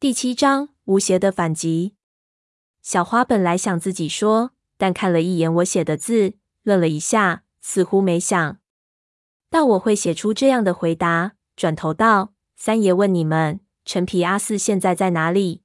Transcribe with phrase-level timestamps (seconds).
[0.00, 1.94] 第七章无邪的反击。
[2.80, 8.56] 小花本来想自己说，但看了一眼我写的字，愣了一下，似乎没想
[9.50, 15.64] 到我会写出这样的回答，转头道：“三爷问你们，陈皮阿四现在在哪里？”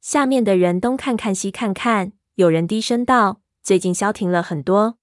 [0.00, 4.96] 下面的人东看看西看看，有人低声道：“最近消停了很多。”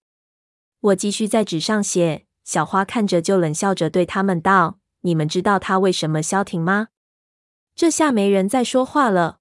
[0.80, 2.26] 我继续在纸上写。
[2.46, 6.88] 小花看着就冷笑着对他们道：“你们知道他为什么消停吗？”
[7.78, 9.38] 这下没人再说话了。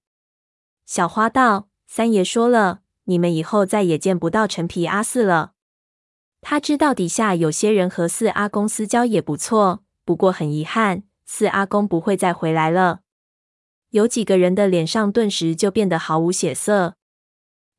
[0.85, 5.53] 小花道：“三爷说了，你们以后再也见不到陈皮阿四了。
[6.41, 12.99] 他知道底下有些人和四阿公私交也不错，不过很遗憾，四阿公不会再回来了。”
[13.89, 16.93] 有几个人的脸上顿时就变得毫无血色。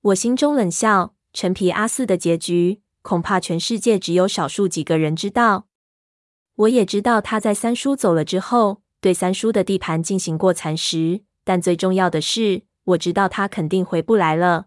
[0.00, 5.68] 我心中冷笑：陈皮阿四的结局，恐怕全世界只有少数几个人知道。
[6.56, 11.22] 我也知道他在三叔走了之后，对三叔的地盘进行过蚕食。
[11.44, 14.66] 但最重要的是，我知道他肯定回不来了。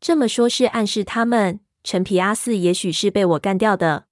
[0.00, 4.06] 这么说，是暗示他们陈皮阿四也许是被我干掉的。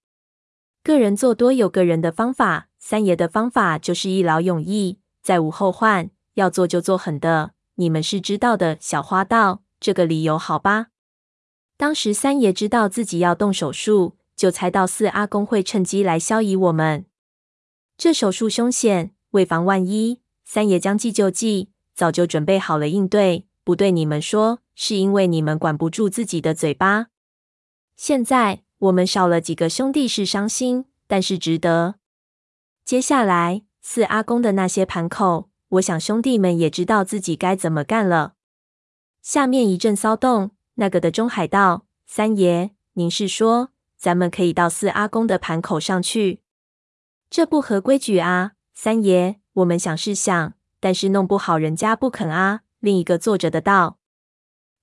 [0.83, 6.11] 个人做多有个人的方法，三爷的方法就是一劳永逸，再无后患。
[6.34, 8.78] 要做就做狠的，你们是知道的。
[8.81, 10.87] 小花道：“这个理由好吧？
[11.77, 17.05] 当时三爷知道自己要动手术，就猜到四阿公会趁机来消弭我们。
[17.98, 23.47] 这手术凶险，为防万一，三爷将计就计，早就准备好了应对。
[23.62, 27.09] 不对你们说，是因为你们管不住自己的嘴巴。
[27.97, 31.97] 现在我们少了几个兄弟是伤心，但是值得。
[32.84, 38.34] 接下来四阿公的那些盘口。”我想兄弟们也知道自己该怎么干了。
[39.22, 46.41] 下面一阵骚动，那个的中海道：“三爷，您是说咱们可以到四阿公的盘口上去？
[47.31, 49.39] 这不合规矩啊，三爷。
[49.53, 53.98] 我们想是想，但是弄不好人家不肯啊。”另一个坐着的道：“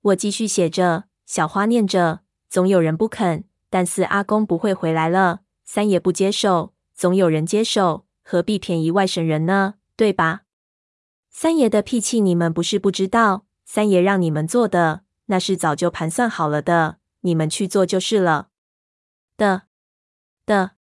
[0.01, 5.39] 我继续写着，小花念着，总有人不肯，但四阿公不会回来了。
[5.63, 9.73] 三爷不接受，总有人接受，何必便宜外省人呢？
[9.95, 10.43] 对吧？”
[11.33, 18.49] 三爷的脾气你们不是不知道，三爷让你们做的，那是早就盘算好了的，你们去做就是了。
[19.35, 19.63] 的
[20.45, 20.73] 的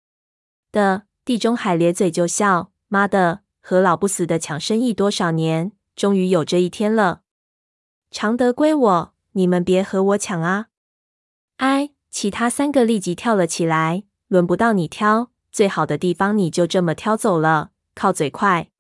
[0.72, 7.22] 的，地中海咧嘴就笑，妈的，和老不死的抢生意多少年，终于有这一天了。
[8.12, 10.69] 常德归我，你们别和我抢啊！
[11.56, 18.71] 哎，其他三个立即跳了起来，轮不到你挑，最好的地方你就这么挑走了，靠嘴快。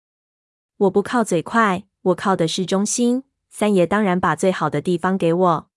[0.76, 3.24] 我不靠嘴快，我靠的是忠心。
[3.50, 5.68] 三爷当然把最好的地方给我。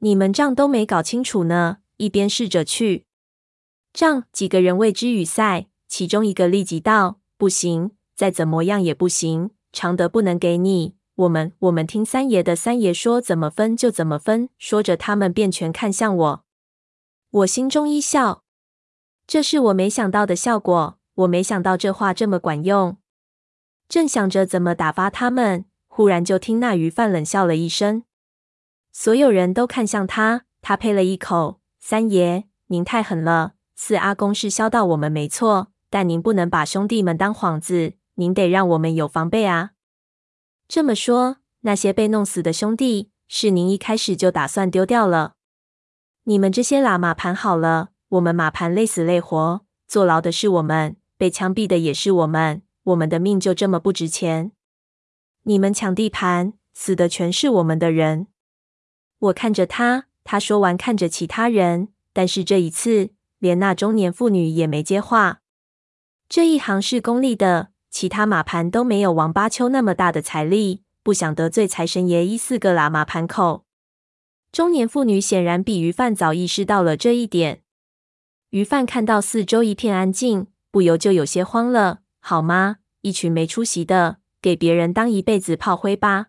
[0.00, 3.06] 你们账都没搞清楚呢，一边试着去
[3.94, 4.24] 账。
[4.30, 9.50] 几个人为之语塞，其中一个立即道：“不行，再怎么样也不行。
[9.72, 12.56] 常德不能给你，我们我们听三爷的。
[12.56, 16.44] 三爷说怎么分就怎么分。”说着，他们便全看向我。
[17.30, 18.42] 我心中一笑，
[19.26, 20.98] 这是我没想到的效果。
[21.16, 22.98] 我没想到这话这么管用。
[23.88, 28.04] 正想着怎么打发他们，忽然就听那鱼贩冷笑了一声。
[28.92, 33.52] 所有人都看向他，他呸了一口：“三爷，您太狠了。
[33.74, 39.72] 四阿公是削到我们没错，但您不能把兄弟们当幌子，您得让我们有防备啊。
[40.68, 45.34] 这么说，那些被弄死的兄弟，是您一开始就打算丢掉了？
[46.24, 54.52] 你们这些喇嘛盘好了，我们马盘累死累活，坐牢的是我们，被枪毙的也是我们。”我们的命就这么不值钱？
[55.42, 58.28] 你们抢地盘，死的全是我们的人。
[59.18, 63.10] 我看着他，他说完看着其他人，但是这一次
[63.40, 65.40] 连那中年妇女也没接话。
[66.28, 73.64] 这一行是公立的，其他马盘都没有王八丘那么大的财力，不想得罪财神爷一四个喇嘛盘口。
[74.50, 77.62] 中年妇女显然比鱼贩早意识到了这一点。
[78.50, 82.00] 鱼贩看到四周一片安静，不由就有些慌了。
[82.20, 82.78] 好吗？
[83.02, 86.28] 一群没出息的，给别人当一辈子炮灰吧！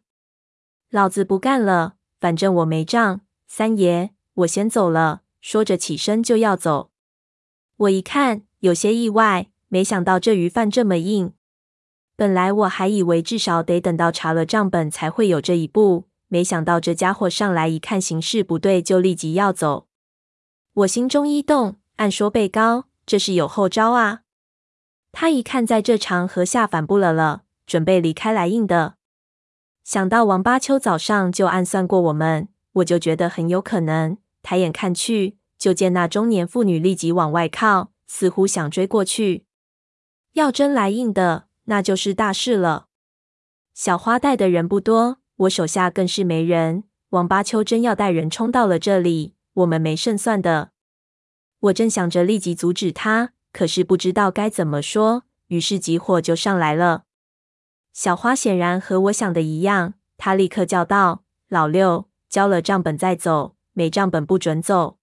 [0.91, 3.21] 老子不干了，反正我没账。
[3.47, 5.21] 三爷，我先走了。
[5.41, 6.91] 说着起身就要走。
[7.77, 11.33] 我一看，有些意外，没想到这鱼贩这么硬。
[12.15, 19.87] 本来我还以为至少得等到查了账本才会有这一步，没想到这家伙上来一看形势不对，就立即要走。
[20.73, 24.21] 我心中一动，按说被告，这是有后招啊！
[25.11, 28.95] 他一看在这场合下反不了了，准备离开来硬的。
[29.83, 34.17] 想到王八秋早上就暗算过我们，我就觉得很有可能。
[34.43, 39.46] 抬眼看去，就见那中年妇女立即往外靠，似乎想追过去。
[40.37, 42.89] 要真来硬的，那就是大事了。
[43.73, 46.83] 小花带的人不多，我手下更是没人。
[47.09, 50.69] 王八秋真要带人冲到了这里，我们没胜算的。
[51.61, 57.05] 我正想着立即阻止他，可是不知道该怎么说，于是急火就上来了。
[57.91, 64.99] 小花显然和我想的一样，他立刻叫道：“老六，交了账本再走，没账本不准走。”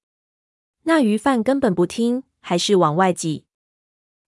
[0.86, 3.46] 那鱼贩根本不听，还是往外挤。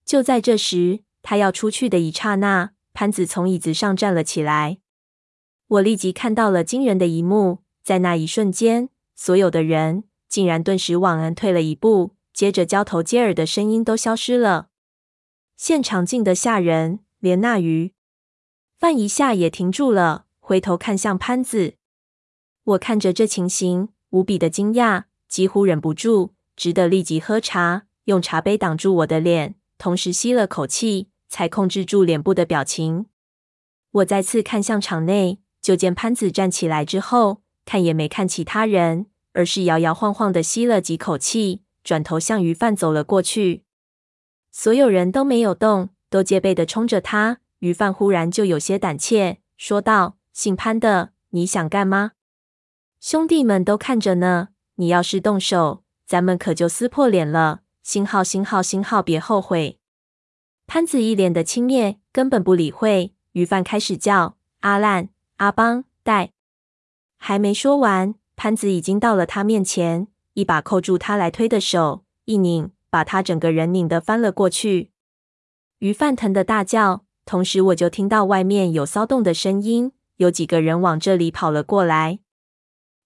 [0.06, 4.78] 就在这时，他要出去的一刹那，潘子从椅子上站了起来。
[5.66, 14.68] 我立即看到了惊人的一幕，在那一瞬间，所有的人竟然顿时往后退了一步，接着交头接耳的声音都消失了。
[15.56, 17.92] 现场静得吓人，连那鱼
[18.78, 21.74] 饭一下也停住了，回头看向潘子。
[22.62, 33.06] 我看着这情形，无比的惊讶，几乎忍不住，只得立即喝茶，用茶杯挡住我的脸，同时吸了口气，才控制住脸部的表情。
[33.92, 43.64] 我再次看向场内，就见潘子站起来之后，看也没看其他人，而是摇摇晃晃的吸了几口气，转头向鱼贩走了过去。
[44.50, 47.40] 所有人都没有动，都戒备的冲着他。
[47.60, 52.12] 鱼贩忽然就有些胆怯，说道：“姓潘的，你想干嘛？
[53.00, 57.60] 兄弟们都看着呢，你要是动手，咱们可就撕破脸了。
[57.86, 59.78] 星号，星号，星号，别后悔。”
[60.66, 63.14] 潘子一脸的轻蔑，根本不理会。
[63.30, 66.32] 鱼贩开始叫：“阿烂，阿邦，带！”
[67.16, 74.90] 还没说完，潘子已经到了他面前，一把扣住他来推的手，一拧，把他整个人拧得翻了过去。
[75.78, 77.04] 鱼贩疼得大叫。
[77.24, 82.18] 同时，我就听到外面有骚动的声音，有几个人往这里跑了过来。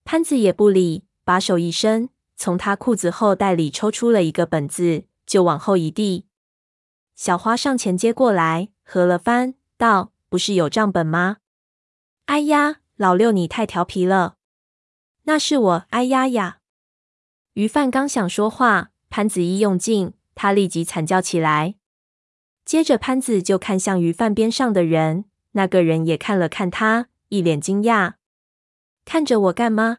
[0.06, 2.08] 潘子也不理，把手一伸，
[2.40, 6.24] 从他裤子后袋里抽出了一个本子，就往后一递。
[7.14, 11.36] 小花上前接过来，合了翻，道：“不是有账本吗？”
[12.24, 14.36] 哎呀，老六你太调皮了，
[15.24, 16.60] 那是我哎呀呀！
[17.52, 21.74] 鱼贩刚想说话，潘子一用劲，他立即惨叫起来。
[22.64, 28.14] 接着，潘子就看向鱼贩边上的人，那个人也看了看他，一脸惊讶。
[29.04, 29.98] 看着我干吗？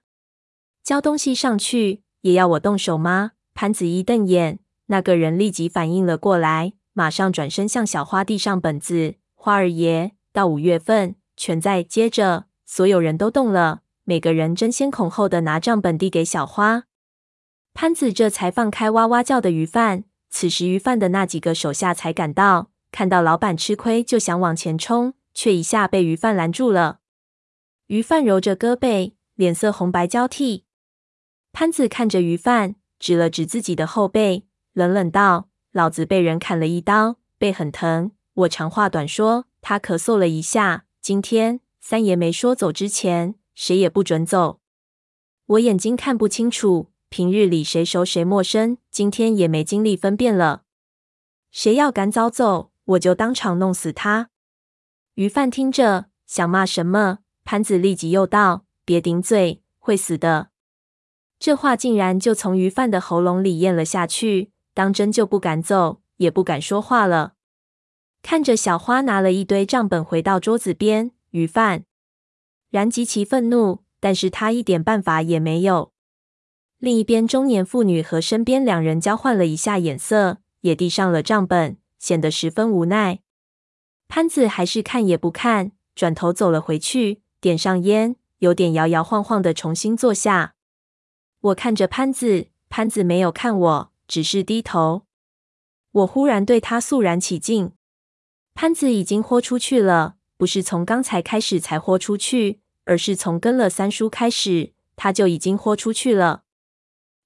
[0.82, 3.32] 交东西上去也要我动手吗？
[3.54, 9.16] 潘子一瞪眼，那个人立即反应了过来，马上转身向小花递上本子。
[9.36, 11.82] 花儿爷到五月份全在。
[11.82, 16.84] 接着，所有人都动了，每个人争先恐后的拿账本递给小花。
[17.74, 20.04] 潘子这才放开哇哇叫的鱼贩。
[20.30, 27.00] 此时，鱼贩的那几个手下才赶到，看到老板吃亏，就想往前冲，却一下被鱼贩拦住了。
[27.88, 30.66] 鱼贩揉着胳膊，脸色红白交替。
[31.54, 38.12] 潘子看着鱼贩，指了指自己的后背，冷冷道：“老子被人砍了一刀，背很疼。
[38.34, 44.60] 我长话短说。”他咳嗽了一下：“今天三爷没说走之前，谁也不准走。
[45.46, 50.64] 我眼睛看不清楚。”平日里谁熟谁陌生，今天也没精力分辨了。
[51.52, 54.30] 谁要敢早走，我就当场弄死他。
[55.16, 60.51] 鱼贩听着，想骂什么，潘子立即又道：“别顶嘴，会死的。”
[61.42, 67.34] 这话竟然就从鱼贩的喉咙里咽了下去，当真就不敢走，也不敢说话了。
[68.22, 71.86] 看着小花拿了一堆账本回到桌子边，鱼贩
[72.70, 75.92] 然极其愤怒，但是他一点办法也没有。
[76.78, 83.22] 另一边，中年妇女和身边两人交换了一下眼色，也递上了账本，显得十分无奈。
[84.08, 90.54] 潘子还是看也不看，转头走了回去，点上烟，有点摇摇晃晃的重新坐下。
[91.42, 95.08] 我看着潘子，潘子没有看我，只是低头。
[95.92, 97.72] 我忽然对他肃然起敬。
[98.54, 106.44] 潘子已经豁出去了，不是从刚才开始才豁出去，而是从跟了三叔开始，他就已经豁出去了。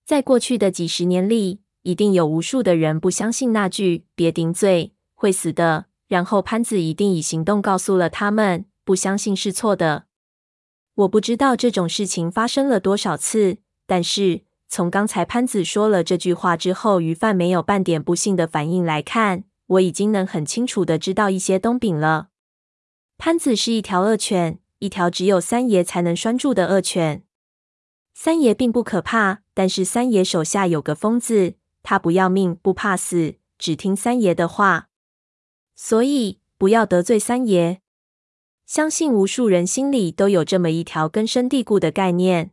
[0.05, 5.87] 在过去的几十年里，一定有无数的人不相信那句“别顶嘴，会死的”。
[6.07, 10.05] 然后潘子一定以行动告诉了他们，不相信是错的。
[10.93, 22.29] 我不知道这种事情发生了多少次，但是从刚才潘子说了这句话之后，鱼贩没有半点不信的反应来看，我已经能很清楚的知道一些东饼了。
[23.17, 27.23] 潘子是一条恶犬，一条只有三爷才能拴住的恶犬。
[28.13, 29.41] 三爷并不可怕。
[29.57, 34.89] 但是三爷手下有个疯子，他不要命，不怕死，只听三爷的话。
[35.75, 37.79] 所以不要得罪三爷。
[38.65, 42.51] 相信无数人心里都有这么一条根深蒂固的概念。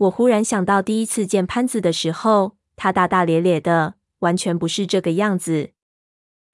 [0.00, 5.72] 我忽然想到第一次见潘子的时候，他大大咧咧的，完全不是这个样子。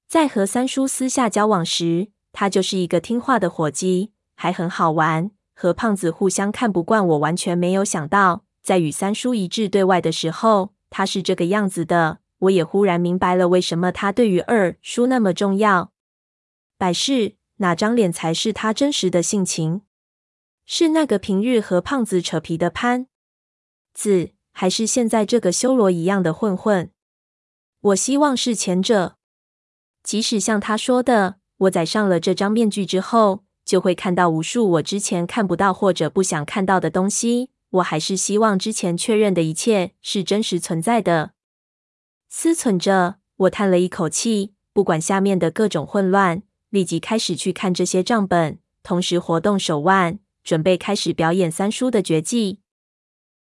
[0.09, 5.31] 在和三叔私下交往时，他就是一个听话的伙计，还很好玩。
[5.55, 12.19] 和胖子互相看不惯，我完全没有想到，在与三叔一致对外的时候，他是这个样子的。
[12.41, 15.93] 我也忽然明白了，为什么他对于二叔那么重要。
[16.77, 19.83] 百事，哪张脸才是他真实的性情？
[20.67, 23.07] 是那个平日和胖子扯皮的潘
[23.97, 26.91] 子，还是现在这个修罗一样的混混？
[27.81, 29.17] 我希望是前者。
[30.03, 37.49] 即使像他说的，我在上了这张面具之后，就会看到无数我之前看不到或者不想看到的东西。
[37.71, 41.33] 我还是希望之前确认的一切是真实存在的。
[42.29, 52.61] 思忖着，我叹了一口气，不管下面的各种混乱，立即开始去看这些账本，同时活动手腕，准备开始表演三叔的绝技。